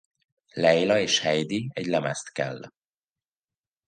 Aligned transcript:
Leila 0.65 0.99
és 0.99 1.19
Heidi 1.19 1.69
egy 1.73 1.85
lemezt 1.85 2.31
kell. 2.31 2.61